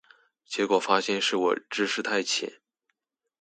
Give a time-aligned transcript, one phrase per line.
[0.49, 2.51] 結果發現是我知識太淺